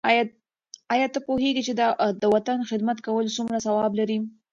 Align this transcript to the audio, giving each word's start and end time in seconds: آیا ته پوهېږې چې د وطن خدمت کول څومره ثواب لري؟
آیا 0.93 1.07
ته 1.13 1.19
پوهېږې 1.27 1.61
چې 1.67 1.73
د 2.21 2.23
وطن 2.35 2.59
خدمت 2.69 2.97
کول 3.05 3.25
څومره 3.37 3.57
ثواب 3.67 3.91
لري؟ 3.99 4.17